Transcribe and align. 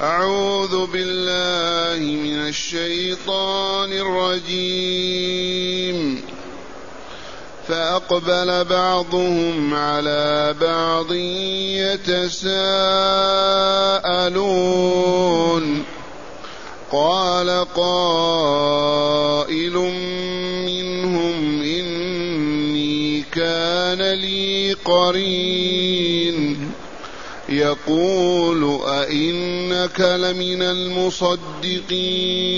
أعوذ 0.00 0.86
بالله 0.86 2.06
من 2.06 2.48
الشيطان 2.48 3.92
الرجيم. 3.92 5.18
فأقبل 7.68 8.64
بعضهم 8.64 9.74
على 9.74 10.54
بعض 10.60 11.12
يتساءلون. 11.12 12.54
قال 16.92 17.66
قائل 17.76 19.74
منهم 20.66 21.62
إني 21.62 23.24
كان 23.32 24.12
لي 24.12 24.76
قرين. 24.84 26.72
يقول 27.58 28.80
أئنك 28.86 30.00
لمن 30.00 30.62
المصدقين 30.62 32.48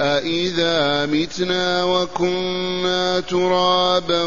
أإذا 0.00 1.06
متنا 1.06 1.84
وكنا 1.84 3.20
ترابا 3.20 4.22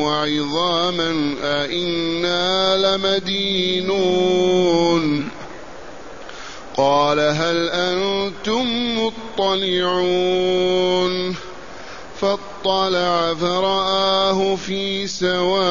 وعظاما 0.00 1.34
أإنا 1.42 2.76
لمدينون 2.96 4.32
قال 6.76 7.20
هل 7.20 7.68
أنتم 7.68 8.66
مطلعون 9.38 10.42
فاطلع 12.22 13.34
فرآه 13.34 14.56
في 14.56 15.06
سواء 15.06 15.64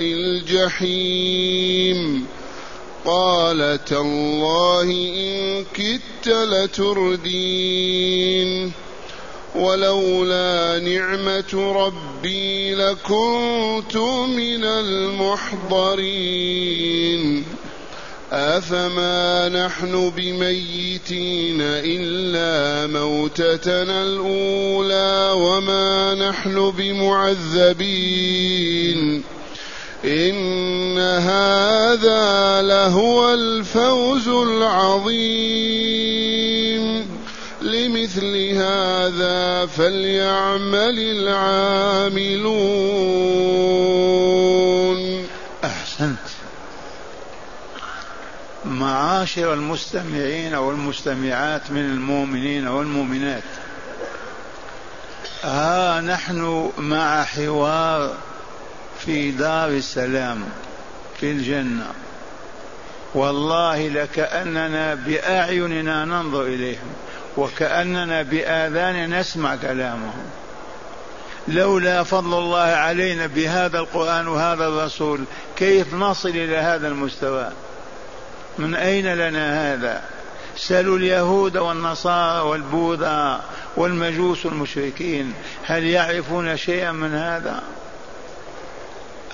الجحيم. 0.00 2.26
قال 3.04 3.84
تالله 3.84 4.82
إن 4.82 5.64
كدت 5.74 6.28
لتردين. 6.28 8.72
ولولا 9.54 10.78
نعمة 10.78 11.72
ربي 11.76 12.74
لكنت 12.74 13.96
من 14.26 14.64
المحضرين. 14.64 16.04
أفما 18.34 19.48
نحن 19.48 20.10
بميتين 20.16 21.60
إلا 21.60 22.86
موتتنا 22.86 24.02
الأولى 24.02 25.30
وما 25.34 26.14
نحن 26.14 26.70
بمعذبين 26.70 28.14
إن 30.04 30.98
هذا 30.98 32.62
لهو 32.62 33.34
الفوز 33.34 34.28
العظيم 34.28 35.84
لمثل 37.62 38.36
هذا 38.52 39.66
فليعمل 39.66 40.98
العاملون 40.98 42.54
معاشر 48.84 49.54
المستمعين 49.54 50.54
والمستمعات 50.54 51.70
من 51.70 51.84
المؤمنين 51.84 52.68
والمؤمنات. 52.68 53.42
ها 55.44 56.00
نحن 56.00 56.70
مع 56.78 57.24
حوار 57.24 58.14
في 58.98 59.30
دار 59.30 59.68
السلام 59.68 60.44
في 61.20 61.30
الجنة. 61.30 61.86
والله 63.14 63.88
لكأننا 63.88 64.94
بأعيننا 64.94 66.04
ننظر 66.04 66.42
إليهم 66.42 66.92
وكأننا 67.36 68.22
بآذاننا 68.22 69.20
نسمع 69.20 69.56
كلامهم. 69.56 70.24
لولا 71.48 72.02
فضل 72.02 72.38
الله 72.38 72.58
علينا 72.58 73.26
بهذا 73.26 73.78
القرآن 73.78 74.28
وهذا 74.28 74.66
الرسول 74.66 75.24
كيف 75.56 75.94
نصل 75.94 76.28
إلى 76.28 76.56
هذا 76.56 76.88
المستوى؟ 76.88 77.48
من 78.58 78.74
أين 78.74 79.14
لنا 79.14 79.74
هذا؟ 79.74 80.02
سلوا 80.56 80.98
اليهود 80.98 81.56
والنصارى 81.56 82.40
والبوذا 82.40 83.40
والمجوس 83.76 84.46
المشركين 84.46 85.34
هل 85.64 85.84
يعرفون 85.84 86.56
شيئا 86.56 86.92
من 86.92 87.14
هذا؟ 87.14 87.62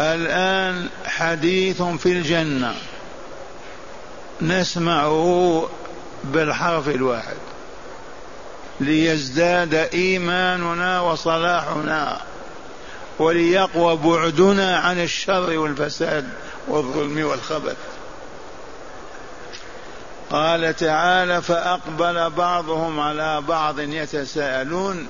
الآن 0.01 0.89
حديث 1.07 1.83
في 1.83 2.13
الجنة. 2.13 2.75
نسمعه 4.43 5.69
بالحرف 6.25 6.89
الواحد. 6.89 7.37
ليزداد 8.81 9.75
إيماننا 9.75 11.01
وصلاحنا 11.01 12.21
وليقوى 13.19 13.97
بعدنا 13.97 14.77
عن 14.77 15.03
الشر 15.03 15.59
والفساد 15.59 16.29
والظلم 16.69 17.25
والخبث. 17.25 17.77
قال 20.31 20.77
تعالى 20.77 21.43
فأقبل 21.43 22.31
بعضهم 22.31 23.01
على 23.01 23.41
بعض 23.41 23.81
يتساءلون. 23.81 25.07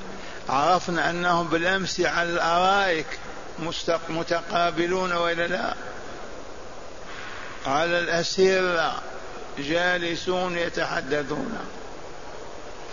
عرفنا 0.49 1.11
أنهم 1.11 1.49
بالأمس 1.49 2.01
على 2.01 2.31
الأرائك 2.31 3.07
متقابلون 4.09 5.13
وإلا 5.13 5.47
لا. 5.47 5.75
على 7.67 7.99
الأسرة 7.99 8.93
جالسون 9.59 10.59
يتحدثون. 10.59 11.59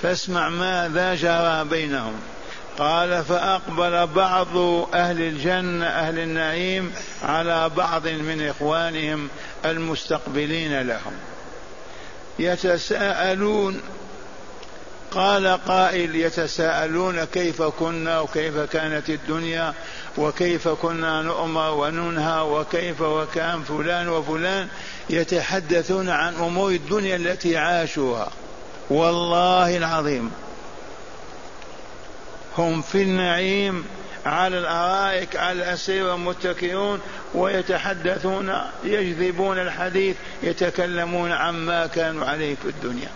فاسمع 0.01 0.49
ماذا 0.49 1.15
جرى 1.15 1.63
بينهم. 1.69 2.19
قال 2.77 3.23
فأقبل 3.23 4.07
بعض 4.07 4.57
أهل 4.94 5.21
الجنة 5.21 5.85
أهل 5.85 6.19
النعيم 6.19 6.94
على 7.23 7.69
بعض 7.69 8.07
من 8.07 8.47
إخوانهم 8.47 9.29
المستقبلين 9.65 10.81
لهم. 10.88 11.13
يتساءلون. 12.39 13.81
قال 15.11 15.47
قائل 15.47 16.15
يتساءلون 16.15 17.23
كيف 17.23 17.61
كنا 17.61 18.19
وكيف 18.19 18.57
كانت 18.57 19.09
الدنيا 19.09 19.73
وكيف 20.17 20.67
كنا 20.67 21.21
نؤمر 21.21 21.73
وننهى 21.73 22.41
وكيف 22.41 23.01
وكان 23.01 23.63
فلان 23.63 24.09
وفلان 24.09 24.67
يتحدثون 25.09 26.09
عن 26.09 26.33
أمور 26.35 26.71
الدنيا 26.71 27.15
التي 27.15 27.57
عاشوها. 27.57 28.29
والله 28.89 29.77
العظيم 29.77 30.31
هم 32.57 32.81
في 32.81 33.01
النعيم. 33.01 33.85
على 34.27 34.57
الأرائك 34.57 35.35
على 35.35 35.51
الأسير 35.51 36.15
متكئون 36.15 37.01
ويتحدثون 37.33 38.53
يجذبون 38.83 39.59
الحديث 39.59 40.15
يتكلمون 40.43 41.31
عما 41.31 41.88
كانوا 41.88 42.25
عليه 42.25 42.55
في 42.55 42.69
الدنيا. 42.69 43.09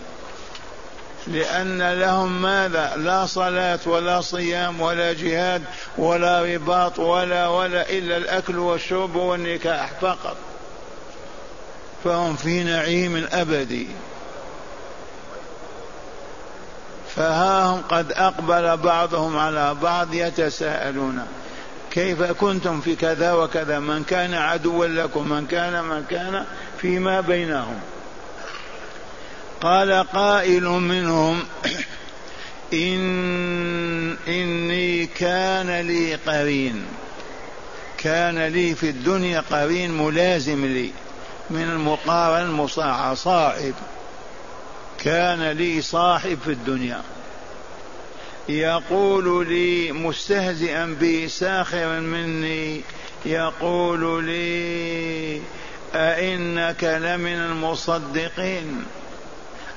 لأن 1.26 1.92
لهم 1.92 2.42
ماذا؟ 2.42 2.96
لا 2.96 3.26
صلاة 3.26 3.78
ولا 3.86 4.20
صيام 4.20 4.80
ولا 4.80 5.12
جهاد 5.12 5.62
ولا 5.98 6.42
رباط 6.42 6.98
ولا 6.98 7.48
ولا 7.48 7.90
إلا 7.90 8.16
الأكل 8.16 8.58
والشرب 8.58 9.16
والنكاح 9.16 9.90
فقط. 10.00 10.36
فهم 12.04 12.36
في 12.36 12.64
نعيم 12.64 13.28
أبدي 13.32 13.86
فها 17.16 17.64
هم 17.64 17.80
قد 17.80 18.12
أقبل 18.12 18.76
بعضهم 18.76 19.38
على 19.38 19.74
بعض 19.82 20.14
يتساءلون 20.14 21.26
كيف 21.90 22.22
كنتم 22.22 22.80
في 22.80 22.96
كذا 22.96 23.32
وكذا؟ 23.32 23.78
من 23.78 24.04
كان 24.04 24.34
عدوا 24.34 24.86
لكم 24.86 25.28
من 25.28 25.46
كان 25.46 25.84
من 25.84 26.04
كان 26.10 26.44
فيما 26.80 27.20
بينهم. 27.20 27.80
قال 29.60 29.92
قائل 30.12 30.64
منهم 30.64 31.42
إن 32.72 34.16
إني 34.28 35.06
كان 35.06 35.80
لي 35.80 36.14
قرين. 36.14 36.86
كان 37.98 38.38
لي 38.38 38.74
في 38.74 38.90
الدنيا 38.90 39.42
قرين 39.50 39.90
ملازم 39.98 40.64
لي 40.64 40.90
من 41.50 41.62
المقارن 41.62 42.42
المصاحة 42.42 43.14
صاحب 43.14 43.74
كان 45.04 45.50
لي 45.50 45.82
صاحب 45.82 46.38
في 46.44 46.50
الدنيا. 46.50 47.02
يقول 48.48 49.48
لي 49.48 49.92
مستهزئا 49.92 50.96
بي 51.00 51.28
ساخرا 51.28 52.00
مني 52.00 52.80
يقول 53.26 54.24
لي 54.24 55.42
أئنك 55.94 56.84
لمن 56.84 57.36
المصدقين 57.36 58.84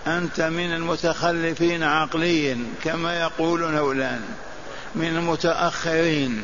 أنت 0.08 0.42
من 0.42 0.74
المتخلفين 0.74 1.84
عقليا 1.84 2.66
كما 2.84 3.20
يقولون 3.20 3.76
هؤلاء 3.76 4.22
من 4.96 5.08
المتأخرين. 5.08 6.44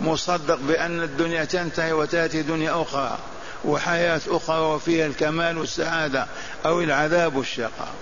مصدق 0.00 0.58
بأن 0.60 1.02
الدنيا 1.02 1.44
تنتهي 1.44 1.92
وتأتي 1.92 2.42
دنيا 2.42 2.82
أخرى. 2.82 3.18
وحياة 3.64 4.20
أخرى 4.28 4.60
وفيها 4.60 5.06
الكمال 5.06 5.58
والسعادة 5.58 6.26
أو 6.66 6.80
العذاب 6.80 7.36
والشقاء. 7.36 7.94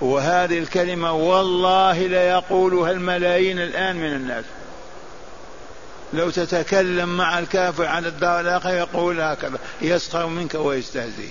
وهذه 0.00 0.58
الكلمة 0.58 1.12
والله 1.12 2.06
ليقولها 2.06 2.90
الملايين 2.90 3.58
الآن 3.58 3.96
من 3.96 4.12
الناس. 4.12 4.44
لو 6.12 6.30
تتكلم 6.30 7.16
مع 7.16 7.38
الكافر 7.38 7.86
عن 7.86 8.06
الدار 8.06 8.40
الآخرة 8.40 8.70
يقول 8.70 9.20
هكذا 9.20 9.58
يسخر 9.82 10.26
منك 10.26 10.54
ويستهزئ. 10.54 11.28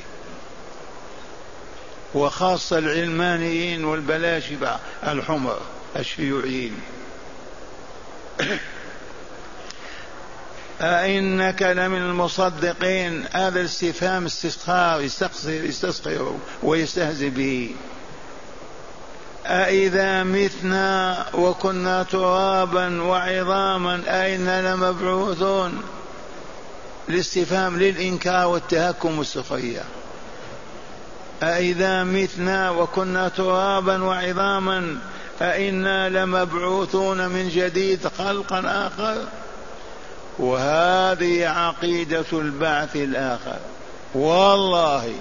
وخاصة 2.16 2.78
العلمانيين 2.78 3.86
والبلاشفة 3.86 4.80
الحمر 5.08 5.60
الشيوعيين. 5.96 6.80
أئنك 10.82 11.62
لمن 11.62 11.98
المصدقين؟ 11.98 13.26
هذا 13.32 13.60
الاستفهام 13.60 14.26
استسخار 14.26 15.02
يستسخر 15.48 16.36
ويستهزئ 16.64 17.30
به. 17.30 17.76
أإذا 19.46 20.24
متنا 20.24 21.26
وكنا 21.34 22.04
ترابا 22.04 23.02
وعظاما 23.02 24.02
أئنا 24.08 24.76
لمبعوثون. 24.76 25.82
الاستفهام 27.10 27.80
للإنكار 27.80 28.48
والتهكم 28.48 29.18
والسخرية. 29.18 29.84
أإذا 31.44 32.04
متنا 32.04 32.70
وكنا 32.70 33.30
ترابا 33.30 34.04
وعظاما 34.04 34.98
أئنا 35.42 36.10
لمبعوثون 36.10 37.28
من 37.28 37.50
جديد 37.50 38.08
خلقا 38.18 38.88
آخر. 38.88 39.18
وهذه 40.40 41.48
عقيدة 41.48 42.26
البعث 42.34 42.96
الآخر. 42.96 43.58
والله 44.16 45.14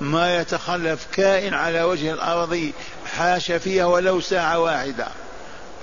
ما 0.00 0.36
يتخلف 0.36 1.06
كائن 1.12 1.54
على 1.54 1.82
وجه 1.82 2.12
الأرض 2.12 2.72
حاش 3.16 3.52
فيها 3.52 3.84
ولو 3.84 4.20
ساعة 4.20 4.58
واحدة. 4.58 5.06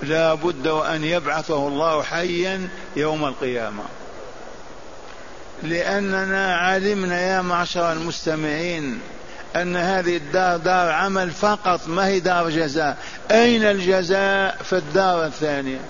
لا 0.02 0.34
بد 0.34 0.68
وأن 0.68 1.04
يبعثه 1.04 1.68
الله 1.68 2.02
حيا 2.02 2.68
يوم 2.96 3.24
القيامة. 3.24 3.82
لأننا 5.62 6.56
علمنا 6.56 7.20
يا 7.20 7.42
معشر 7.42 7.92
المستمعين 7.92 9.00
أن 9.56 9.76
هذه 9.76 10.16
الدار 10.16 10.56
دار 10.56 10.90
عمل 10.90 11.30
فقط 11.30 11.88
ما 11.88 12.06
هي 12.06 12.20
دار 12.20 12.50
جزاء. 12.50 12.96
أين 13.30 13.64
الجزاء؟ 13.64 14.56
في 14.64 14.72
الدار 14.72 15.26
الثانية. 15.26 15.80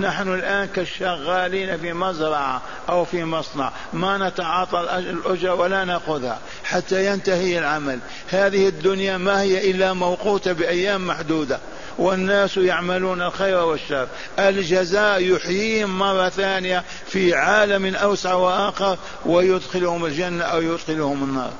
نحن 0.00 0.34
الآن 0.34 0.68
كالشغالين 0.68 1.78
في 1.78 1.92
مزرعة 1.92 2.62
أو 2.88 3.04
في 3.04 3.24
مصنع. 3.24 3.72
ما 3.92 4.28
نتعاطى 4.28 4.80
الأجر 4.80 5.50
ولا 5.54 5.84
نأخذها. 5.84 6.38
حتى 6.64 7.06
ينتهي 7.06 7.58
العمل. 7.58 7.98
هذه 8.28 8.68
الدنيا 8.68 9.16
ما 9.16 9.42
هي 9.42 9.70
إلا 9.70 9.92
موقوتة 9.92 10.52
بأيام 10.52 11.06
محدودة. 11.06 11.58
والناس 11.98 12.56
يعملون 12.56 13.22
الخير 13.22 13.64
والشر. 13.64 14.08
الجزاء 14.38 15.22
يحييهم 15.22 15.98
مرة 15.98 16.28
ثانية 16.28 16.84
في 17.06 17.34
عالم 17.34 17.96
أوسع 17.96 18.34
وآخر 18.34 18.98
ويدخلهم 19.26 20.04
الجنة 20.04 20.44
أو 20.44 20.62
يدخلهم 20.62 21.24
النار. 21.24 21.52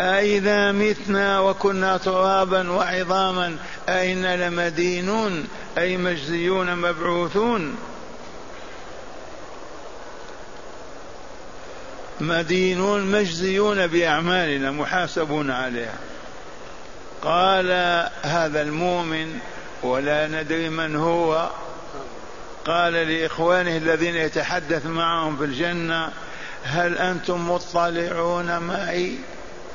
أإذا 0.00 0.72
متنا 0.72 1.40
وكنا 1.40 1.96
ترابا 1.96 2.70
وعظاما 2.70 3.56
أئنا 3.88 4.48
لمدينون 4.48 5.48
أي 5.78 5.96
مجزيون 5.96 6.76
مبعوثون. 6.76 7.76
مدينون 12.20 13.06
مجزيون 13.06 13.86
بأعمالنا 13.86 14.70
محاسبون 14.70 15.50
عليها. 15.50 15.98
قال 17.22 17.70
هذا 18.22 18.62
المؤمن 18.62 19.38
ولا 19.82 20.28
ندري 20.28 20.68
من 20.68 20.96
هو. 20.96 21.50
قال 22.64 22.92
لإخوانه 22.92 23.76
الذين 23.76 24.16
يتحدث 24.16 24.86
معهم 24.86 25.36
في 25.36 25.44
الجنة 25.44 26.12
هل 26.64 26.98
أنتم 26.98 27.50
مطلعون 27.50 28.58
معي؟ 28.58 29.18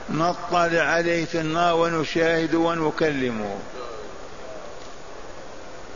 نطلع 0.10 0.82
عليه 0.82 1.26
في 1.26 1.40
النار 1.40 1.76
ونشاهد 1.76 2.56
ونكلمه 2.56 3.56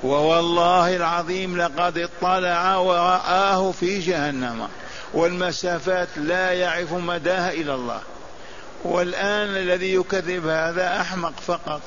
ووالله 0.03 0.95
العظيم 0.95 1.61
لقد 1.61 1.97
اطلع 1.97 2.77
ورآه 2.77 3.71
في 3.71 3.99
جهنم. 3.99 4.67
والمسافات 5.13 6.07
لا 6.17 6.51
يعرف 6.51 6.93
مداها 6.93 7.51
إلى 7.51 7.73
الله. 7.73 8.01
والآن 8.83 9.57
الذي 9.57 9.93
يكذب 9.93 10.47
هذا 10.47 11.01
أحمق 11.01 11.33
فقط. 11.47 11.81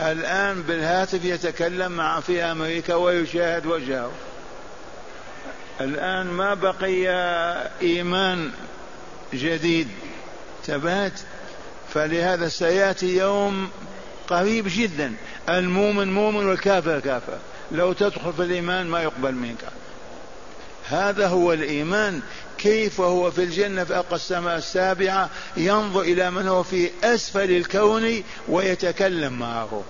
الآن 0.00 0.62
بالهاتف 0.62 1.24
يتكلم 1.24 1.92
مع 1.92 2.20
في 2.20 2.42
أمريكا 2.42 2.94
ويشاهد 2.94 3.66
وجهه. 3.66 4.10
الآن 5.80 6.26
ما 6.26 6.54
بقي 6.54 7.08
إيمان 7.82 8.50
جديد. 9.34 9.88
ثبات 10.66 11.20
فلهذا 11.96 12.48
سيأتي 12.48 13.16
يوم 13.16 13.68
قريب 14.28 14.66
جدا. 14.68 15.14
المؤمن 15.48 16.12
مؤمن 16.12 16.46
والكافر 16.46 17.00
كافر. 17.00 17.38
لو 17.72 17.92
تدخل 17.92 18.32
في 18.32 18.42
الإيمان 18.42 18.86
ما 18.86 19.02
يقبل 19.02 19.34
منك. 19.34 19.64
هذا 20.88 21.26
هو 21.26 21.52
الإيمان. 21.52 22.20
كيف 22.58 23.00
هو 23.00 23.30
في 23.30 23.44
الجنة 23.44 23.84
في 23.84 23.94
أقى 23.94 24.16
السماء 24.16 24.56
السابعة؟ 24.56 25.30
ينظر 25.56 26.00
إلى 26.00 26.30
من 26.30 26.48
هو 26.48 26.62
في 26.62 26.90
أسفل 27.04 27.50
الكون 27.50 28.22
ويتكلم 28.48 29.32
معه. 29.32 29.82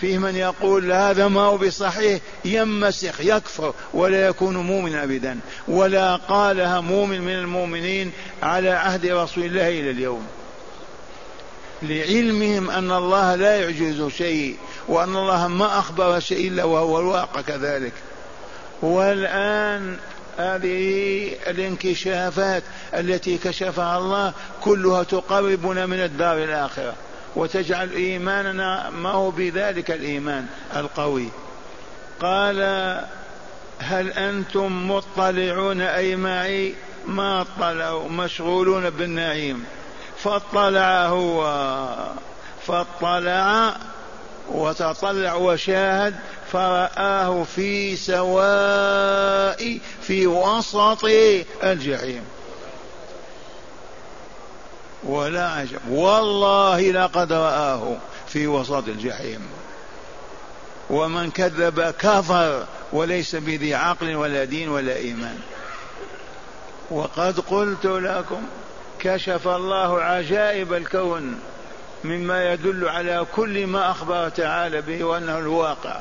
فيه 0.00 0.18
من 0.18 0.36
يقول 0.36 0.92
هذا 0.92 1.28
ما 1.28 1.40
هو 1.40 1.58
بصحيح؟ 1.58 2.20
يمسخ 2.44 3.20
يكفر 3.20 3.74
ولا 3.94 4.26
يكون 4.26 4.56
مؤمنا 4.56 5.04
ابدا. 5.04 5.38
ولا 5.68 6.16
قالها 6.16 6.80
مؤمن 6.80 7.20
من 7.20 7.34
المؤمنين 7.34 8.12
على 8.42 8.70
عهد 8.70 9.06
رسول 9.06 9.44
الله 9.44 9.68
إلى 9.68 9.90
اليوم. 9.90 10.26
لعلمهم 11.82 12.70
أن 12.70 12.92
الله 12.92 13.34
لا 13.34 13.60
يعجز 13.60 14.08
شيء 14.08 14.56
وأن 14.88 15.16
الله 15.16 15.48
ما 15.48 15.78
أخبر 15.78 16.20
شيء 16.20 16.48
إلا 16.48 16.64
وهو 16.64 16.98
الواقع 16.98 17.40
كذلك. 17.40 17.92
والآن 18.82 19.96
هذه 20.38 21.28
الانكشافات 21.46 22.62
التي 22.94 23.38
كشفها 23.38 23.98
الله 23.98 24.32
كلها 24.60 25.02
تقربنا 25.02 25.86
من 25.86 25.98
الدار 26.00 26.44
الآخرة 26.44 26.94
وتجعل 27.36 27.90
إيماننا 27.90 28.90
ما 28.90 29.10
هو 29.10 29.30
بذلك 29.30 29.90
الإيمان 29.90 30.46
القوي. 30.76 31.28
قال 32.20 32.60
هل 33.78 34.10
أنتم 34.10 34.90
مطلعون؟ 34.90 35.80
أي 35.80 36.16
معي 36.16 36.74
ما 37.06 37.40
اطلعوا 37.40 38.08
مشغولون 38.08 38.90
بالنعيم. 38.90 39.64
فاطلع 40.18 41.06
هو. 41.06 41.42
فاطلع 42.66 43.76
وتطلع 44.48 45.34
وشاهد 45.34 46.14
فرآه 46.52 47.44
في 47.56 47.96
سواء 47.96 49.78
في 50.02 50.26
وسط 50.26 51.04
الجحيم. 51.64 52.24
ولا 55.04 55.48
عجب. 55.48 55.88
والله 55.88 56.90
لقد 56.90 57.32
رآه 57.32 57.96
في 58.28 58.46
وسط 58.46 58.88
الجحيم. 58.88 59.46
ومن 60.90 61.30
كذب 61.30 61.80
كفر 61.80 62.66
وليس 62.92 63.36
بذي 63.36 63.74
عقل 63.74 64.16
ولا 64.16 64.44
دين 64.44 64.68
ولا 64.68 64.96
إيمان. 64.96 65.38
وقد 66.90 67.40
قلت 67.40 67.86
لكم 67.86 68.42
كشف 68.98 69.48
الله 69.48 70.02
عجائب 70.02 70.72
الكون. 70.72 71.40
مما 72.04 72.52
يدل 72.52 72.88
على 72.88 73.26
كل 73.36 73.66
ما 73.66 73.90
أخبر 73.90 74.28
تعالى 74.28 74.80
به 74.80 75.04
وأنه 75.04 75.38
الواقع. 75.38 76.00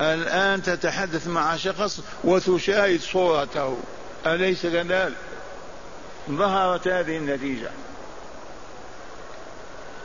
الآن 0.00 0.62
تتحدث 0.62 1.26
مع 1.26 1.56
شخص 1.56 2.00
وتشاهد 2.24 3.00
صورته. 3.00 3.78
أليس 4.26 4.66
كذلك؟ 4.66 5.14
ظهرت 6.30 6.88
هذه 6.88 7.16
النتيجة. 7.16 7.70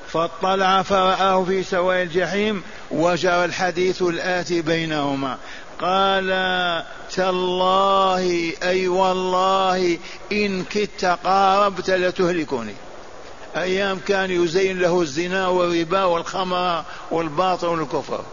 فاطلع 0.08 0.82
فرآه 0.82 1.44
في 1.44 1.64
سواء 1.64 2.04
الجحيم 2.04 2.64
وجرى 2.92 3.46
الحديث 3.46 4.02
الآتي 4.02 4.62
بينهما. 4.62 5.38
قال 5.82 6.30
تالله 7.16 8.54
أي 8.64 8.88
والله 8.88 9.98
إن 10.32 10.64
كدت 10.64 11.06
قاربت 11.06 11.90
لتهلكني. 11.90 12.74
أيام 13.56 14.00
كان 14.08 14.32
يزين 14.32 14.80
له 14.80 15.02
الزنا 15.02 15.48
والربا 15.48 16.04
والخمر 16.04 16.84
والباطل 17.12 17.68
والكفر. 17.68 18.24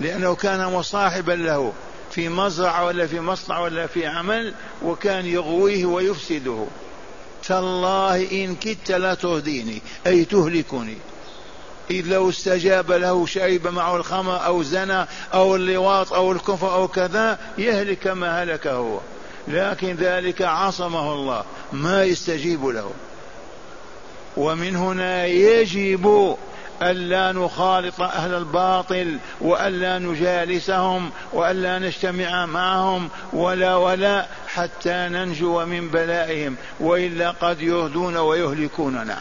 لأنه 0.00 0.34
كان 0.34 0.72
مصاحبا 0.72 1.32
له 1.32 1.72
في 2.10 2.28
مزرعة 2.28 2.84
ولا 2.84 3.06
في 3.06 3.20
مصنع 3.20 3.58
ولا 3.58 3.86
في 3.86 4.06
عمل 4.06 4.54
وكان 4.82 5.26
يغويه 5.26 5.86
ويفسده. 5.86 6.66
تالله 7.46 8.44
إن 8.44 8.54
كدت 8.54 8.92
لا 8.92 9.14
تهديني 9.14 9.82
أي 10.06 10.24
تهلكني. 10.24 10.96
إذ 11.90 12.06
لو 12.06 12.28
استجاب 12.28 12.92
له 12.92 13.26
شرب 13.26 13.66
معه 13.66 13.96
الخمر 13.96 14.46
أو 14.46 14.62
زنى 14.62 15.06
أو 15.34 15.56
اللواط 15.56 16.12
أو 16.12 16.32
الكفر 16.32 16.74
أو 16.74 16.88
كذا 16.88 17.38
يهلك 17.58 17.98
كما 17.98 18.42
هلك 18.42 18.66
هو 18.66 18.98
لكن 19.48 19.94
ذلك 19.94 20.42
عصمه 20.42 21.12
الله 21.12 21.44
ما 21.72 22.04
يستجيب 22.04 22.66
له. 22.66 22.90
ومن 24.36 24.76
هنا 24.76 25.26
يجب 25.26 26.36
ألا 26.82 27.32
نخالط 27.32 28.00
أهل 28.00 28.34
الباطل 28.34 29.18
وألا 29.40 29.98
نجالسهم 29.98 31.10
وألا 31.32 31.78
نجتمع 31.78 32.46
معهم 32.46 33.08
ولا 33.32 33.76
ولا 33.76 34.26
حتى 34.48 35.08
ننجو 35.08 35.64
من 35.64 35.88
بلائهم 35.88 36.56
وإلا 36.80 37.30
قد 37.30 37.62
يهدون 37.62 38.16
ويهلكوننا 38.16 39.18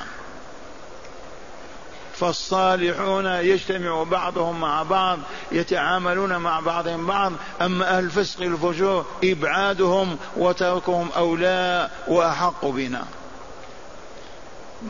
فالصالحون 2.19 3.25
يجتمع 3.25 4.03
بعضهم 4.03 4.61
مع 4.61 4.83
بعض 4.83 5.19
يتعاملون 5.51 6.37
مع 6.37 6.59
بعضهم 6.59 7.05
بعض 7.05 7.31
أما 7.61 7.97
أهل 7.97 8.03
الفسق 8.03 8.41
الفجور 8.41 9.05
إبعادهم 9.23 10.17
وتركهم 10.37 11.09
أولى 11.17 11.89
وأحق 12.07 12.65
بنا. 12.65 13.05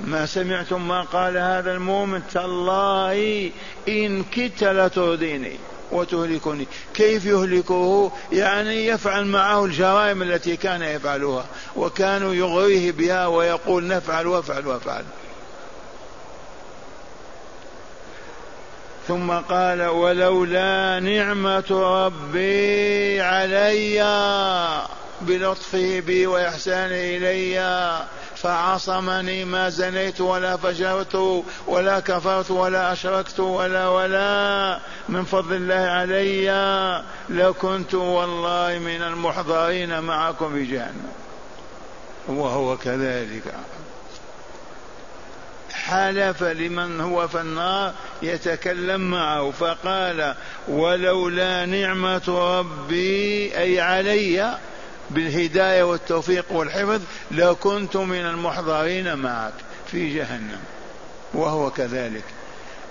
ما 0.05 0.25
سمعتم 0.25 0.87
ما 0.87 1.01
قال 1.01 1.37
هذا 1.37 1.71
المؤمن؟ 1.71 2.21
تالله 2.33 3.51
إن 3.87 4.23
كدت 4.23 4.63
لتهديني 4.63 5.59
وتهلكني. 5.91 6.67
كيف 6.93 7.25
يهلكه؟ 7.25 8.11
يعني 8.31 8.87
يفعل 8.87 9.25
معه 9.25 9.65
الجرائم 9.65 10.21
التي 10.21 10.57
كان 10.57 10.81
يفعلها 10.81 11.45
وكانوا 11.75 12.33
يغويه 12.33 12.91
بها 12.91 13.27
ويقول 13.27 13.87
نفعل 13.87 14.27
وافعل 14.27 14.67
وافعل. 14.67 15.03
ثم 19.07 19.31
قال 19.31 19.81
ولولا 19.87 20.99
نعمة 20.99 21.65
ربي 21.71 23.21
علي 23.21 24.03
بلطفه 25.21 25.99
بي 25.99 26.27
وإحسانه 26.27 26.95
إلي 26.95 28.07
فعصمني 28.41 29.45
ما 29.45 29.69
زنيت 29.69 30.21
ولا 30.21 30.57
فجرت 30.57 31.43
ولا 31.67 31.99
كفرت 31.99 32.51
ولا 32.51 32.93
أشركت 32.93 33.39
ولا 33.39 33.87
ولا 33.87 34.79
من 35.09 35.23
فضل 35.23 35.55
الله 35.55 35.75
علي 35.75 37.03
لكنت 37.29 37.93
والله 37.93 38.79
من 38.79 39.01
المحضرين 39.01 39.99
معكم 39.99 40.53
في 40.53 40.65
جهنم. 40.65 41.11
وهو 42.27 42.77
كذلك. 42.77 43.53
حلف 45.73 46.43
لمن 46.43 47.01
هو 47.01 47.27
في 47.27 47.41
النار 47.41 47.93
يتكلم 48.21 49.01
معه 49.01 49.51
فقال 49.51 50.35
ولولا 50.67 51.65
نعمة 51.65 52.55
ربي 52.59 53.57
أي 53.57 53.81
علي 53.81 54.57
بالهداية 55.09 55.83
والتوفيق 55.83 56.45
والحفظ 56.49 57.01
لكنت 57.31 57.97
من 57.97 58.25
المحضرين 58.25 59.15
معك 59.15 59.53
في 59.91 60.15
جهنم. 60.15 60.59
وهو 61.33 61.71
كذلك. 61.71 62.23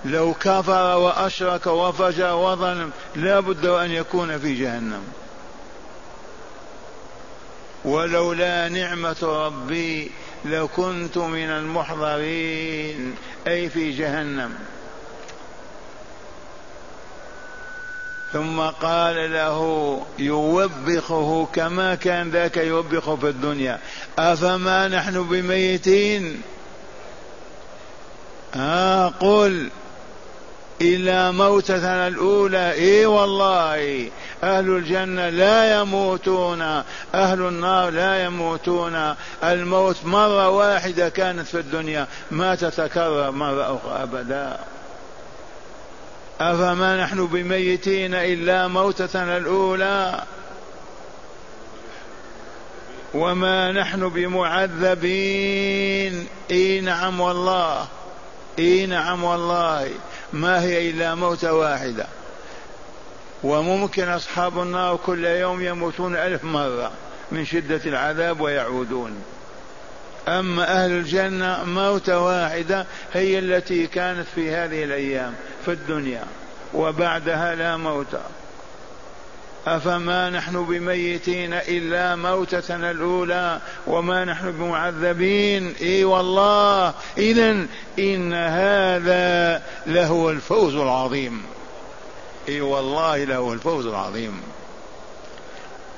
لو 0.04 0.34
كفر 0.34 0.96
وأشرك 0.96 1.66
وفجر 1.66 2.34
وظلم 2.34 2.90
لا 3.16 3.40
بد 3.40 3.66
أن 3.66 3.90
يكون 3.90 4.38
في 4.38 4.54
جهنم. 4.54 5.02
ولولا 7.84 8.68
نعمة 8.68 9.16
ربي 9.22 10.10
لكنت 10.44 11.18
من 11.18 11.50
المحضرين 11.50 13.14
أي 13.46 13.70
في 13.70 13.90
جهنم. 13.90 14.54
ثم 18.32 18.61
قال 18.61 19.32
له 19.32 20.00
يوبخه 20.18 21.47
كما 21.52 21.94
كان 21.94 22.30
ذاك 22.30 22.56
يوبخه 22.56 23.16
في 23.16 23.28
الدنيا. 23.28 23.78
أفما 24.18 24.88
نحن 24.88 25.23
بميتين؟ 25.23 26.42
ها 28.54 29.08
قل 29.08 29.68
إلا 30.80 31.30
موتتنا 31.30 32.08
الأولى. 32.08 32.73
إي 32.73 33.06
والله 33.06 34.11
أهل 34.42 34.68
الجنة 34.68 35.28
لا 35.28 35.80
يموتون 35.80 36.62
أهل 37.14 37.40
النار 37.40 37.90
لا 37.90 38.25
يموتون. 38.25 39.14
الموت 39.44 39.97
مرة 40.04 40.49
واحدة 40.49 41.08
كانت 41.08 41.47
في 41.47 41.58
الدنيا 41.58 42.06
ما 42.30 42.54
تتكرر 42.54 43.30
مرة 43.30 43.76
أخرى 43.76 44.02
أبدا. 44.02 44.58
أفما 46.40 47.04
نحن 47.04 47.26
بميتين 47.26 48.14
إلا 48.14 48.68
موتتنا 48.68 49.37
الأولى 49.37 50.23
وما 53.14 53.73
نحن 53.73 54.09
بمعذبين. 54.09 55.49
إي 56.50 56.80
نعم 56.80 57.21
والله 57.21 57.87
إي 58.59 58.87
نعم 58.87 59.25
والله. 59.25 59.90
ما 60.33 60.62
هي 60.62 60.90
إلا 60.90 61.14
موتة 61.14 61.52
واحدة. 61.52 62.07
وممكن 63.42 64.09
أصحاب 64.09 64.62
النار 64.62 64.97
كل 64.97 65.25
يوم 65.25 65.62
يموتون 65.62 66.16
ألف 66.16 66.45
مرة 66.45 66.92
من 67.33 67.45
شدة 67.45 67.80
العذاب 67.87 68.40
ويعودون. 68.40 69.23
أما 70.28 70.85
أهل 70.85 70.90
الجنة 70.90 71.64
موتة 71.64 72.20
واحدة 72.20 72.87
هي 73.12 73.38
التي 73.38 73.87
كانت 73.87 74.26
في 74.35 74.50
هذه 74.50 74.85
الأيام 74.85 75.35
في 75.64 75.70
الدنيا 75.70 76.25
وبعدها 76.75 77.54
لا 77.54 77.76
موت. 77.76 78.20
أفما 79.66 80.30
نحن 80.30 80.64
بميتين 80.64 81.52
إلا 81.52 82.16
موتتنا 82.16 82.90
الأولى 82.90 83.61
وما 83.87 84.25
نحن 84.25 84.52
بمعذبين؟ 84.52 85.75
إي 85.80 86.04
والله. 86.04 86.94
إذا 87.18 87.66
إن 87.99 88.35
هذا 88.35 89.62
لهو 89.87 90.30
الفوز 90.30 90.75
العظيم. 90.75 91.42
إي 92.49 92.61
والله 92.61 93.25
لهو 93.25 93.52
الفوز 93.52 93.87
العظيم. 93.87 94.42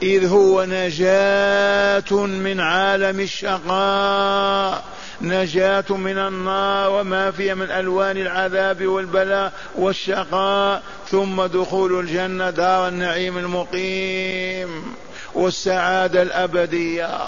إذ 0.02 0.26
هو 0.26 0.64
نجاة 0.64 2.12
من 2.26 2.61
عالم 2.61 3.21
الشقاء 3.21 4.85
نجاة 5.21 5.85
من 5.90 6.19
النار 6.19 6.90
وما 6.90 7.30
فيها 7.30 7.54
من 7.54 7.71
ألوان 7.71 8.16
العذاب 8.16 8.87
والبلاء 8.87 9.52
والشقاء 9.76 10.83
ثم 11.09 11.42
دخول 11.42 12.00
الجنة 12.00 12.50
دار 12.50 12.88
النعيم 12.88 13.38
المقيم 13.38 14.95
والسعادة 15.35 16.23
الأبدية. 16.23 17.19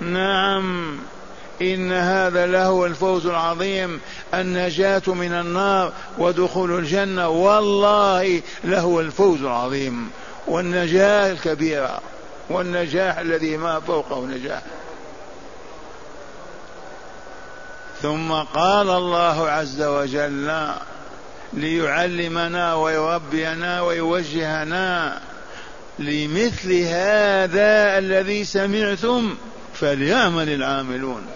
نعم 0.00 0.98
إن 1.62 1.92
هذا 1.92 2.46
له 2.46 2.86
الفوز 2.86 3.26
العظيم 3.26 4.00
النجاة 4.34 5.02
من 5.06 5.32
النار 5.32 5.92
ودخول 6.18 6.78
الجنة. 6.78 7.28
والله 7.28 8.42
له 8.64 9.00
الفوز 9.00 9.42
العظيم. 9.42 10.10
والنجاة 10.46 11.32
الكبيرة 11.32 12.00
والنجاح 12.50 13.18
الذي 13.18 13.56
ما 13.56 13.80
فوقه 13.80 14.26
نجاح. 14.26 14.62
ثم 18.02 18.32
قال 18.32 18.90
الله 18.90 19.50
عز 19.50 19.82
وجل 19.82 20.70
ليعلمنا 21.52 22.74
ويربينا 22.74 23.80
ويوجهنا 23.80 25.20
لمثل 25.98 26.72
هذا 26.82 27.98
الذي 27.98 28.44
سمعتم 28.44 29.36
فليعمل 29.74 30.48
العاملون. 30.48 31.26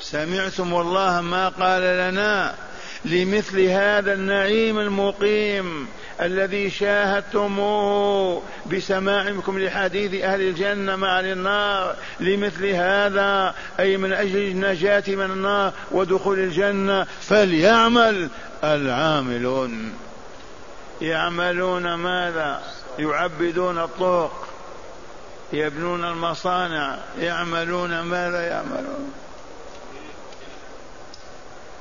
سمعتم 0.00 0.72
والله 0.72 1.20
ما 1.20 1.48
قال 1.48 1.82
لنا 1.82 2.54
لمثل 3.04 3.60
هذا 3.60 4.12
النعيم 4.12 4.78
المقيم 4.78 5.88
الذي 6.20 6.70
شاهدتموه 6.70 8.42
بسماعكم 8.72 9.58
لحديث 9.58 10.22
أهل 10.22 10.40
الجنة 10.40 10.96
مع 10.96 11.20
النار 11.20 11.96
لمثل 12.20 12.66
هذا 12.66 13.54
أي 13.80 13.96
من 13.96 14.12
أجل 14.12 14.36
النجاة 14.38 15.04
من 15.08 15.30
النار 15.30 15.72
ودخول 15.90 16.38
الجنة. 16.38 17.06
فليعمل 17.20 18.28
العاملون. 18.64 19.92
يعملون 21.00 21.94
ماذا؟ 21.94 22.62
يعبدون 22.98 23.78
الطرق 23.78 24.48
يبنون 25.52 26.04
المصانع 26.04 26.96
يعملون 27.18 28.00
ماذا 28.00 28.40
يعملون؟ 28.42 29.12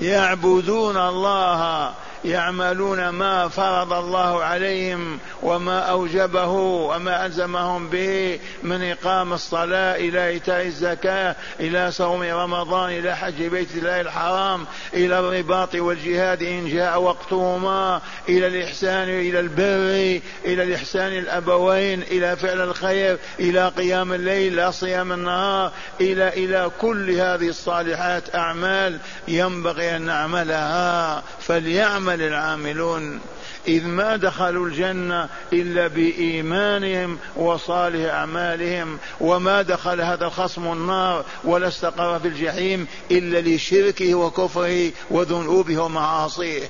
يعبدون 0.02 0.98
الله. 0.98 1.94
يعملون 2.26 3.10
ما 3.10 3.48
فرض 3.48 3.94
الله 3.94 4.44
عليهم 4.44 5.20
وما 5.44 5.80
أوجبه 5.80 6.48
وما 6.52 7.26
ألزمهم 7.26 7.90
به 7.90 8.40
من 8.64 8.84
إقام 8.84 9.34
الصلاة 9.34 9.96
إلى 9.96 10.28
إيتاء 10.28 10.66
الزكاة 10.66 11.36
إلى 11.60 11.92
صوم 11.92 12.24
رمضان 12.24 12.90
إلى 12.90 13.16
حج 13.16 13.44
بيت 13.44 13.76
الله 13.76 14.02
الحرام 14.02 14.66
إلى 14.94 15.20
الرباط 15.20 15.76
والجهاد 15.76 16.44
إن 16.44 16.68
جاء 16.70 17.02
وقتهما 17.02 18.02
إلى 18.30 18.48
الإحسان 18.48 19.10
إلى 19.10 19.40
البر 19.40 20.22
إلى 20.46 20.64
الإحسان 20.64 21.12
الأبوين 21.12 22.02
إلى 22.02 22.36
فعل 22.36 22.62
الخير 22.62 23.18
إلى 23.40 23.68
قيام 23.68 24.14
الليل 24.14 24.56
لا 24.56 24.72
صيام 24.72 25.12
النهار 25.12 25.72
إلى 26.02 26.28
إلى 26.28 26.72
كل 26.82 27.12
هذه 27.12 27.50
الصالحات 27.50 28.36
أعمال 28.36 29.00
ينبغي 29.28 29.96
أن 29.96 30.02
نعملها. 30.02 31.24
فليعمل 31.42 32.07
العاملون 32.14 33.20
إذ 33.68 33.86
ما 33.86 34.16
دخلوا 34.16 34.66
الجنة 34.66 35.30
إلا 35.54 35.88
بإيمانهم 35.88 37.20
وصالح 37.36 38.14
أعمالهم 38.14 38.98
وما 39.20 39.62
دخل 39.62 40.02
هذا 40.02 40.26
الخصم 40.26 40.72
النار 40.72 41.26
ولا 41.44 41.68
استقر 41.68 42.20
في 42.20 42.28
الجحيم 42.28 42.88
إلا 43.12 43.42
لشركه 43.50 44.16
وكفره 44.16 44.92
وذنوبه 45.10 45.80
ومعاصيه. 45.80 46.70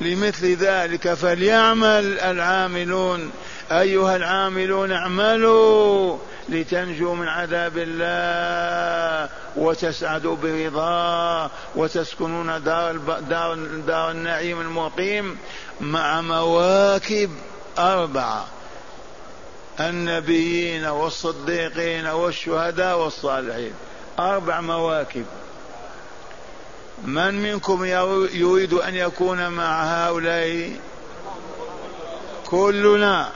لمثل 0.00 0.54
ذلك 0.54 1.14
فليعمل 1.14 2.20
العاملون. 2.20 3.30
أيها 3.70 4.16
العاملون 4.16 4.92
اعملوا. 4.92 6.18
لتنجوا 6.48 7.14
من 7.14 7.28
عذاب 7.28 7.72
الله 7.76 9.28
وتسعدوا 9.56 10.36
برضاه 10.36 11.50
وتسكنون 11.76 12.62
دار, 12.64 12.96
دار, 13.20 13.54
دار 13.86 14.10
النعيم 14.10 14.60
المقيم 14.60 15.38
مع 15.80 16.20
مواكب 16.20 17.30
أربعة 17.78 18.46
النبيين 19.80 20.84
والصديقين 20.84 22.06
والشهداء 22.06 22.98
والصالحين. 22.98 23.72
أربع 24.18 24.60
مواكب. 24.60 25.24
من 27.04 27.42
منكم 27.42 27.84
يريد 27.84 28.72
أن 28.72 28.94
يكون 28.94 29.48
مع 29.48 29.84
هؤلاء؟ 29.84 30.72
كلنا. 32.46 33.28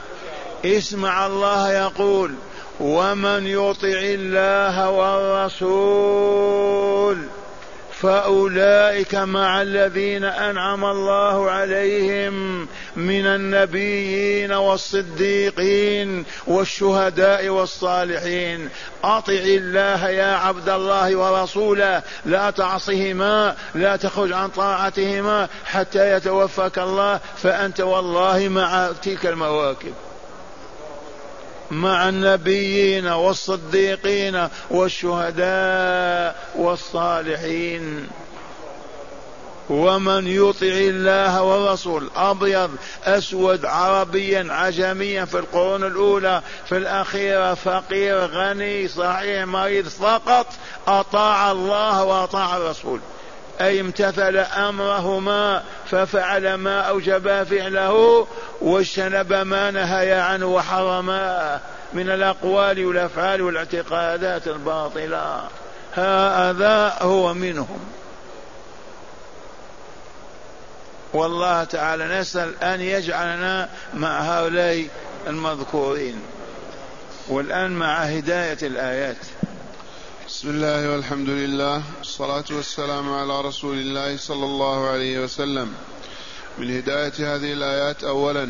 اسمع 0.65 1.25
الله 1.25 1.71
يقول 1.71 2.35
ومن 2.79 3.47
يطع 3.47 3.99
الله 4.03 4.89
والرسول 4.89 6.41
فأولئك 8.01 9.15
مع 9.15 9.61
الذين 9.61 10.23
أنعم 10.23 10.85
الله 10.85 11.51
عليهم 11.51 12.67
من 12.95 13.25
النبيين 13.25 14.51
والصديقين 14.51 16.25
والشهداء 16.47 17.49
والصالحين. 17.49 18.69
أطع 19.03 19.33
الله 19.33 20.09
يا 20.09 20.35
عبد 20.35 20.69
الله 20.69 21.15
ورسوله 21.15 22.03
لا 22.25 22.49
تعصهما 22.49 23.55
لا 23.75 23.95
تخرج 23.95 24.31
عن 24.31 24.49
طاعتهما 24.49 25.47
حتى 25.65 26.11
يتوفاك 26.11 26.79
الله 26.79 27.19
فأنت 27.37 27.81
والله 27.81 28.47
مع 28.49 28.91
تلك 29.01 29.25
المواكب. 29.25 29.93
مع 31.71 32.09
النبيين 32.09 33.07
والصديقين 33.07 34.47
والشهداء 34.69 36.35
والصالحين. 36.55 38.07
ومن 39.69 40.27
يطع 40.27 40.65
الله 40.65 41.41
والرسول 41.41 42.09
أبيض 42.15 42.71
أسود 43.03 43.65
عربيا 43.65 44.47
عجميا 44.49 45.25
في 45.25 45.39
القرون 45.39 45.83
الأولى 45.83 46.41
في 46.65 46.77
الأخيرة 46.77 47.53
فقير 47.53 48.25
غني 48.25 48.87
صحيح 48.87 49.45
مريض 49.45 49.87
فقط 49.87 50.47
أطاع 50.87 51.51
الله 51.51 52.03
وأطاع 52.03 52.57
الرسول. 52.57 52.99
أي 53.61 53.81
امتثل 53.81 54.37
أمرهما 54.37 55.63
ففعل 55.91 56.53
ما 56.53 56.81
أوجب 56.81 57.43
فعله 57.43 58.27
واجتنب 58.61 59.33
ما 59.33 59.71
نهي 59.71 60.13
عنه 60.13 60.45
وحرما 60.45 61.59
من 61.93 62.09
الأقوال 62.09 62.85
والأفعال 62.85 63.41
والاعتقادات 63.41 64.47
الباطلة. 64.47 65.43
هذا 65.93 66.97
هو 67.01 67.33
منهم. 67.33 67.79
والله 71.13 71.63
تعالى 71.63 72.19
نسأل 72.19 72.63
أن 72.63 72.81
يجعلنا 72.81 73.69
مع 73.93 74.19
هؤلاء 74.19 74.87
المذكورين. 75.27 76.21
والآن 77.27 77.71
مع 77.71 77.97
هداية 77.97 78.57
الآيات. 78.61 79.17
بسم 80.31 80.49
الله 80.49 80.91
والحمد 80.91 81.29
لله 81.29 81.83
والصلاة 81.97 82.43
والسلام 82.51 83.13
على 83.13 83.41
رسول 83.41 83.77
الله 83.77 84.17
صلى 84.17 84.45
الله 84.45 84.87
عليه 84.87 85.19
وسلم. 85.19 85.73
من 86.57 86.77
هداية 86.77 87.35
هذه 87.35 87.53
الآيات 87.53 88.03
أولا 88.03 88.47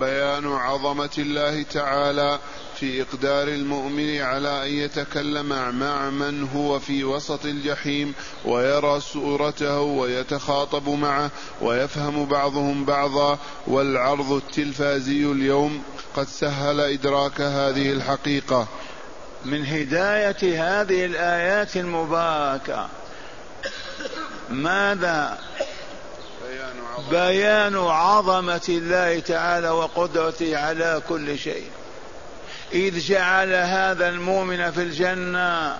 بيان 0.00 0.46
عظمة 0.52 1.10
الله 1.18 1.62
تعالى 1.62 2.38
في 2.74 3.02
إقدار 3.02 3.48
المؤمن 3.48 4.20
على 4.20 4.66
أن 4.66 4.72
يتكلم 4.72 5.48
مع 5.78 6.10
من 6.10 6.48
هو 6.48 6.78
في 6.78 7.04
وسط 7.04 7.44
الجحيم 7.44 8.14
ويرى 8.44 9.00
صورته 9.00 9.80
ويتخاطب 9.80 10.88
معه 10.88 11.30
ويفهم 11.62 12.26
بعضهم 12.26 12.84
بعضا. 12.84 13.38
والعرض 13.66 14.32
التلفازي 14.32 15.24
اليوم 15.26 15.82
قد 16.16 16.26
سهل 16.26 16.80
إدراك 16.80 17.40
هذه 17.40 17.92
الحقيقة. 17.92 18.68
من 19.44 19.66
هداية 19.66 20.62
هذه 20.62 21.04
الآيات 21.04 21.76
المباركة. 21.76 22.88
ماذا؟ 24.50 25.38
بيان 27.10 27.76
عظمة. 27.76 28.60
الله 28.68 29.20
تعالى 29.20 29.70
وقدرته 29.70 30.56
على 30.56 31.02
كل 31.08 31.38
شيء. 31.38 31.70
إذ 32.72 32.98
جعل 32.98 33.52
هذا 33.54 34.08
المؤمن 34.08 34.70
في 34.70 34.82
الجنة. 34.82 35.78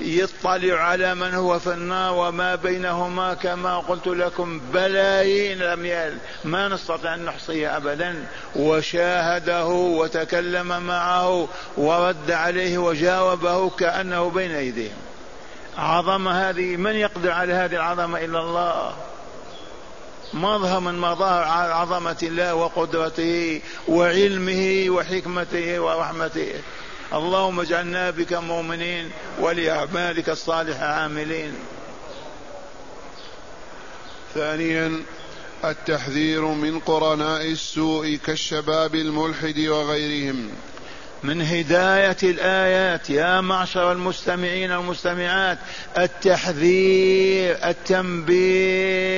يطلع 0.00 0.74
على 0.74 1.14
من 1.14 1.34
هو 1.34 1.58
في 1.58 1.72
النار 1.72 2.14
وما 2.14 2.54
بينهما 2.54 3.34
كما 3.34 3.78
قلت 3.78 4.06
لكم 4.06 4.60
بلايين 4.72 5.62
الأميال 5.62 6.18
ما 6.44 6.68
نستطيع 6.68 7.14
أن 7.14 7.24
نحصي 7.24 7.66
أبدا. 7.68 8.26
وشاهده 8.56 9.66
وتكلم 9.66 10.82
معه 10.82 11.48
ورد 11.76 12.30
عليه 12.30 12.78
وجاوبه 12.78 13.70
كأنه 13.70 14.30
بين 14.30 14.50
أيديهم. 14.50 14.96
عظمة 15.78 16.50
هذه 16.50 16.76
من 16.76 16.94
يقدر 16.94 17.30
على 17.30 17.52
هذه 17.52 17.74
العظمة 17.74 18.24
إلا 18.24 18.38
الله؟ 18.38 18.92
مظهر 20.34 20.80
من 20.80 20.98
مظاهر 20.98 21.72
عظمة 21.72 22.16
الله 22.22 22.54
وقدرته 22.54 23.60
وعلمه 23.88 24.86
وحكمته 24.88 25.80
ورحمته. 25.80 26.52
اللهم 27.12 27.60
اجعلنا 27.60 28.10
بك 28.10 28.32
مؤمنين 28.32 29.10
ولأعمالك 29.40 30.28
الصالحة 30.28 30.86
عاملين. 30.86 31.54
ثانيا 34.34 35.02
التحذير 35.64 36.44
من 36.44 36.78
قرناء 36.78 37.46
السوء 37.46 38.18
كالشباب 38.26 38.94
الملحد 38.94 39.58
وغيرهم. 39.58 40.50
من 41.22 41.42
هداية 41.42 42.16
الآيات 42.22 43.10
يا 43.10 43.40
معشر 43.40 43.92
المستمعين 43.92 44.72
والمستمعات 44.72 45.58
التحذير 45.98 47.58
التنبيه. 47.64 49.10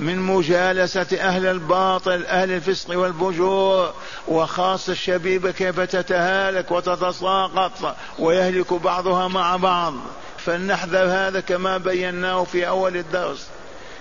من 0.00 0.18
مجالسة 0.18 1.06
أهل 1.20 1.46
الباطل 1.46 2.26
أهل 2.26 2.50
الفسق 2.50 2.98
والفجور 2.98 3.92
وخاصة 4.28 4.92
الشبيبة 4.92 5.50
كيف 5.50 5.80
تتهالك 5.80 6.70
وتتساقط 6.70 7.96
ويهلك 8.18 8.72
بعضها 8.72 9.28
مع 9.28 9.56
بعض. 9.56 9.94
فلنحذر 10.38 11.04
هذا 11.04 11.40
كما 11.40 11.78
بيناه 11.78 12.44
في 12.44 12.68
أول 12.68 12.96
الدرس. 12.96 13.46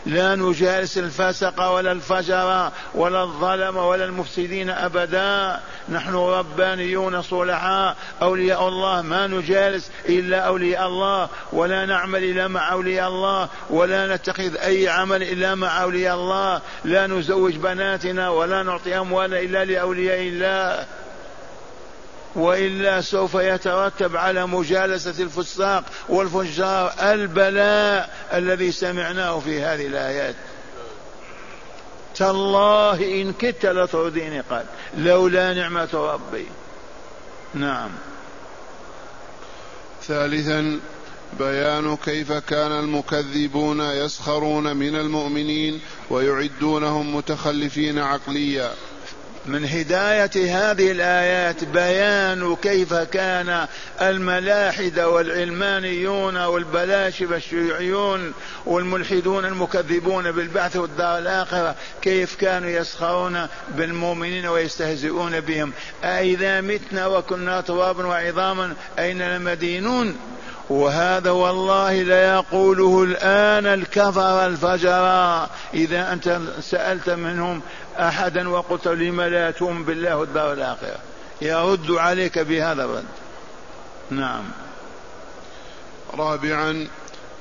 لا 0.05 0.35
نجالس 0.35 0.97
الفسق 0.97 1.69
ولا 1.69 1.91
الفجر 1.91 2.71
ولا 2.95 3.23
الظلم 3.23 3.77
ولا 3.77 4.05
المفسدين 4.05 4.69
أبدا. 4.69 5.59
نحن 5.89 6.15
ربانيون 6.15 7.21
صلحاء. 7.21 7.95
أولياء 8.21 8.67
الله 8.67 9.01
ما 9.01 9.27
نجالس 9.27 9.91
إلا 10.09 10.39
أولياء 10.39 10.87
الله 10.87 11.29
ولا 11.53 11.85
نعمل 11.85 12.23
إلا 12.23 12.47
مع 12.47 12.71
أولياء 12.71 13.07
الله 13.07 13.49
ولا 13.69 14.15
نتخذ 14.15 14.57
أي 14.57 14.89
عمل 14.89 15.23
إلا 15.23 15.55
مع 15.55 15.83
أولياء 15.83 16.15
الله. 16.15 16.61
لا 16.85 17.07
نزوج 17.07 17.55
بناتنا 17.55 18.29
ولا 18.29 18.63
نعطي 18.63 18.97
أموالنا 18.97 19.39
إلا 19.39 19.65
لأولياء 19.65 20.19
الله. 20.19 20.85
وإلا 22.35 23.01
سوف 23.01 23.35
يترتب 23.35 24.17
على 24.17 24.47
مجالسة 24.47 25.23
الفساق 25.23 25.83
والفجار 26.09 26.93
البلاء 26.99 28.09
الذي 28.33 28.71
سمعناه 28.71 29.39
في 29.39 29.61
هذه 29.61 29.87
الآيات. 29.87 30.35
تالله 32.15 33.21
إن 33.21 33.33
كدت 33.33 33.65
لترديني 33.65 34.39
قال 34.39 34.65
لولا 34.97 35.53
نعمة 35.53 35.89
ربي. 35.93 36.47
نعم. 37.53 37.89
ثالثا 40.03 40.79
بيان 41.39 41.97
كيف 41.97 42.31
كان 42.31 42.71
المكذبون 42.71 43.79
يسخرون 43.79 44.77
من 44.77 44.95
المؤمنين 44.95 45.81
ويعدونهم 46.09 47.15
متخلفين 47.15 47.99
عقليا. 47.99 48.73
من 49.45 49.65
هداية 49.65 50.31
هذه 50.35 50.91
الآيات 50.91 51.63
بيان 51.63 52.55
كيف 52.55 52.93
كان 52.93 53.67
الملاحدة 54.01 55.09
والعلمانيون 55.09 56.37
والبلاشفة 56.37 57.35
الشيوعيون 57.35 58.33
والملحدون 58.65 59.45
المكذبون 59.45 60.31
بالبعث 60.31 60.75
والدار 60.75 61.17
الآخرة 61.17 61.75
كيف 62.01 62.35
كانوا 62.35 62.69
يسخرون 62.69 63.47
بالمؤمنين 63.75 64.45
ويستهزئون 64.45 65.39
بهم. 65.39 65.71
أإذا 66.03 66.61
متنا 66.61 67.07
وكنا 67.07 67.61
ترابا 67.61 68.05
وعظاما 68.07 68.73
أين 68.99 69.21
المدينون 69.21 70.15
وهذا 70.69 71.31
والله 71.31 72.01
ليقوله 72.01 73.03
الآن 73.03 73.65
الكفر 73.65 74.45
الفجر. 74.45 75.47
إذا 75.73 76.13
أنت 76.13 76.39
سألت 76.59 77.09
منهم 77.09 77.61
أحدا 77.99 78.49
وقلت 78.49 78.87
لم 78.87 79.21
لا 79.21 79.51
تؤمن 79.51 79.83
بالله 79.83 80.17
والدار 80.17 80.53
الآخرة 80.53 80.97
يرد 81.41 81.91
عليك 81.91 82.39
بهذا 82.39 82.85
الرد. 82.85 83.05
نعم. 84.09 84.43
رابعا 86.17 86.87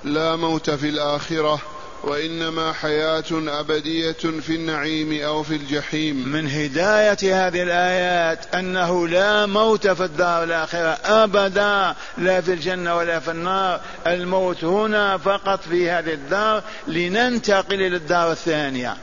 لا 0.04 0.36
موت 0.36 0.70
في 0.70 0.88
الآخرة. 0.88 1.58
وإنما 2.04 2.72
حياة 2.72 3.24
أبدية 3.32 4.12
في 4.12 4.54
النعيم 4.54 5.22
أو 5.22 5.42
في 5.42 5.54
الجحيم. 5.54 6.28
من 6.28 6.48
هداية 6.48 7.46
هذه 7.46 7.62
الآيات 7.62 8.54
أنه 8.54 9.08
لا 9.08 9.46
موت 9.46 9.88
في 9.88 10.04
الدار 10.04 10.44
الآخرة 10.44 10.98
أبدا 11.04 11.94
لا 12.18 12.40
في 12.40 12.52
الجنة 12.52 12.96
ولا 12.96 13.20
في 13.20 13.30
النار. 13.30 13.80
الموت 14.06 14.64
هنا 14.64 15.18
فقط 15.18 15.60
في 15.62 15.90
هذه 15.90 16.12
الدار 16.12 16.62
لننتقل 16.88 17.74
إلى 17.74 17.96
الدار 17.96 18.32
الثانية. 18.32 18.96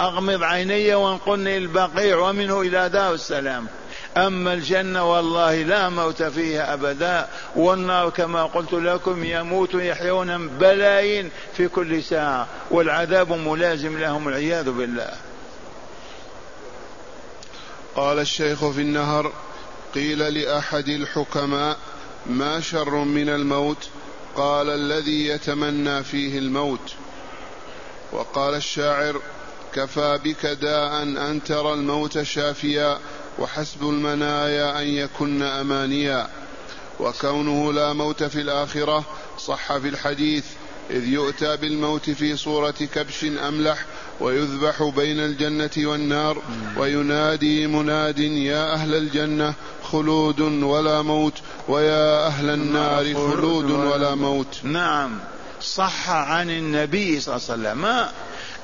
أغمض 0.00 0.42
عيني 0.42 0.94
وانقلني 0.94 1.56
البقيع 1.56 2.18
ومنه 2.18 2.60
إلى 2.60 2.88
دار 2.88 3.14
السلام. 3.14 3.66
أما 4.16 4.52
الجنة 4.52 5.10
والله 5.12 5.62
لا 5.62 5.88
موت 5.88 6.22
فيها 6.22 6.74
أبدا 6.74 7.28
والنار 7.56 8.10
كما 8.10 8.44
قلت 8.44 8.72
لكم 8.72 9.24
يموت 9.24 9.74
يحيون 9.74 10.48
بلايين 10.48 11.30
في 11.56 11.68
كل 11.68 12.02
ساعة 12.02 12.46
والعذاب 12.70 13.32
ملازم 13.32 13.98
لهم 13.98 14.28
العياذ 14.28 14.70
بالله. 14.70 15.10
قال 17.96 18.18
الشيخ 18.18 18.70
في 18.70 18.80
النهر 18.80 19.32
قيل 19.94 20.18
لأحد 20.18 20.88
الحكماء 20.88 21.76
ما 22.26 22.60
شر 22.60 22.94
من 22.94 23.28
الموت؟ 23.28 23.88
قال 24.36 24.70
الذي 24.70 25.26
يتمنى 25.26 26.04
فيه 26.04 26.38
الموت. 26.38 26.94
وقال 28.12 28.54
الشاعر 28.54 29.20
كفى 29.74 30.18
بك 30.24 30.46
داء 30.46 31.02
أن 31.02 31.40
ترى 31.44 31.72
الموت 31.72 32.22
شافيا 32.22 32.98
وحسب 33.38 33.82
المنايا 33.82 34.82
أن 34.82 34.86
يكن 34.86 35.42
أمانيا. 35.42 36.28
وكونه 37.00 37.72
لا 37.72 37.92
موت 37.92 38.24
في 38.24 38.40
الآخرة 38.40 39.04
صح 39.38 39.76
في 39.76 39.88
الحديث 39.88 40.44
إذ 40.90 41.04
يؤتى 41.04 41.56
بالموت 41.56 42.10
في 42.10 42.36
صورة 42.36 42.74
كبش 42.94 43.24
أملح 43.24 43.84
ويذبح 44.20 44.82
بين 44.96 45.20
الجنة 45.20 45.70
والنار 45.90 46.42
وينادي 46.76 47.66
مناد 47.66 48.18
يا 48.18 48.72
أهل 48.72 48.94
الجنة 48.94 49.54
خلود 49.92 50.40
ولا 50.40 51.02
موت 51.02 51.34
ويا 51.68 52.26
أهل 52.26 52.50
النار 52.50 53.14
خلود 53.14 53.70
ولا 53.70 54.14
موت. 54.14 54.60
نعم. 54.62 55.18
صح 55.60 56.10
عن 56.10 56.50
النبي 56.50 57.20
صلى 57.20 57.36
الله 57.36 57.46
عليه 57.50 57.80
وسلم. 57.80 58.08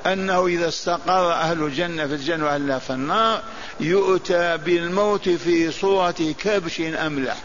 أنه 0.07 0.47
إذا 0.47 0.67
استقر 0.67 1.31
أهل 1.31 1.63
الجنة 1.63 2.07
في 2.07 2.13
الجنة 2.13 2.45
وأهل 2.45 2.79
في 2.79 2.93
النار 2.93 3.41
يؤتى 3.79 4.57
بالموت 4.57 5.29
في 5.29 5.71
صورة 5.71 6.33
كبش 6.39 6.81
أملح 6.81 7.37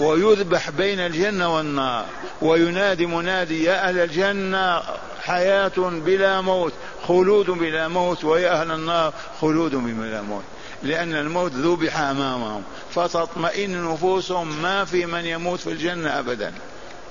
ويذبح 0.00 0.70
بين 0.70 1.00
الجنة 1.00 1.56
والنار. 1.56 2.04
وينادي 2.42 3.06
منادي 3.06 3.64
يا 3.64 3.88
أهل 3.88 3.98
الجنة 3.98 4.82
حياة 5.22 5.72
بلا 5.78 6.40
موت 6.40 6.72
خلود 7.08 7.50
بلا 7.50 7.88
موت 7.88 8.24
ويا 8.24 8.60
أهل 8.60 8.70
النار 8.70 9.12
خلود 9.40 9.74
بلا 9.74 10.22
موت. 10.22 10.44
لأن 10.82 11.14
الموت 11.14 11.52
ذبح 11.52 11.98
أمامهم. 11.98 12.62
فتطمئن 12.94 13.84
نفوسهم 13.84 14.62
ما 14.62 14.84
في 14.84 15.06
من 15.06 15.26
يموت 15.26 15.60
في 15.60 15.70
الجنة 15.70 16.18
أبدا 16.18 16.52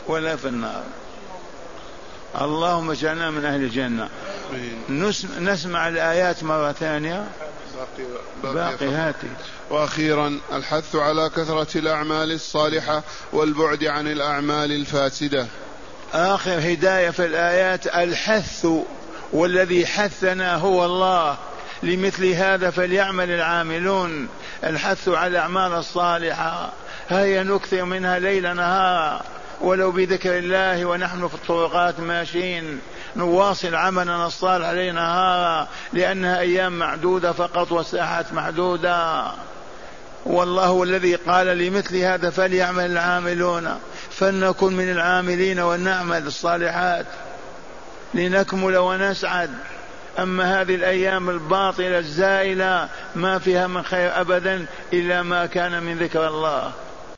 ولا 0.07 0.35
في 0.35 0.47
النار. 0.47 0.83
اللهم 2.41 2.91
اجعلنا 2.91 3.31
من 3.31 3.45
أهل 3.45 3.63
الجنة. 3.63 4.09
نسمع 5.39 5.87
الآيات 5.87 6.43
مرة 6.43 6.71
ثانية. 6.71 7.27
باقي, 8.43 8.53
باقي 8.53 8.87
هاتي. 8.87 9.27
وأخيرا 9.69 10.39
الحث 10.53 10.95
على 10.95 11.29
كثرة 11.29 11.77
الأعمال 11.77 12.31
الصالحة 12.31 13.03
والبعد 13.33 13.83
عن 13.83 14.07
الأعمال 14.07 14.71
الفاسدة. 14.71 15.47
آخر 16.13 16.59
هداية 16.59 17.09
في 17.09 17.25
الآيات 17.25 17.87
الحث 17.87 18.67
والذي 19.33 19.85
حثنا 19.85 20.55
هو 20.55 20.85
الله. 20.85 21.37
لمثل 21.83 22.25
هذا 22.25 22.69
فليعمل 22.69 23.29
العاملون. 23.29 24.27
الحث 24.63 25.09
على 25.09 25.27
الأعمال 25.27 25.73
الصالحة. 25.73 26.71
هيا 27.09 27.43
نكثر 27.43 27.85
منها 27.85 28.19
ليل 28.19 28.55
نهار. 28.55 29.25
ولو 29.61 29.91
بذكر 29.91 30.37
الله 30.37 30.85
ونحن 30.85 31.27
في 31.27 31.35
الطرقات 31.35 31.99
ماشيين 31.99 32.79
نواصل 33.15 33.75
عملنا 33.75 34.27
الصالح 34.27 34.69
ليل 34.69 34.95
نهارا 34.95 35.67
لأنها 35.93 36.39
أيام 36.39 36.79
معدودة 36.79 37.31
فقط 37.31 37.71
وساحات 37.71 38.33
محدودة 38.33 39.25
والله 40.25 40.83
الذي 40.83 41.15
قال 41.15 41.47
لمثل 41.47 41.97
هذا 41.97 42.29
فليعمل 42.29 42.85
العاملون 42.85 43.79
فلنكن 44.11 44.73
من 44.73 44.91
العاملين 44.91 45.59
ونعمل 45.59 46.27
الصالحات 46.27 47.05
لنكمل 48.13 48.77
ونسعد. 48.77 49.49
أما 50.19 50.61
هذه 50.61 50.75
الأيام 50.75 51.29
الباطلة 51.29 51.97
الزائلة 51.97 52.89
ما 53.15 53.39
فيها 53.39 53.67
من 53.67 53.83
خير 53.83 54.21
أبدا 54.21 54.65
إلا 54.93 55.23
ما 55.23 55.45
كان 55.45 55.83
من 55.83 55.97
ذكر 55.97 56.27
الله. 56.27 56.71